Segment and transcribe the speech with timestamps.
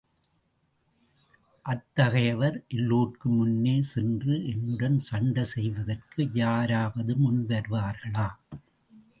[1.65, 8.27] அத்தகையவர் எல்லோர்க்கும் முன்னே சென்று, என்னுடன் சண்டை செய்வதற்கு யாராவது முன் வருவார்களா?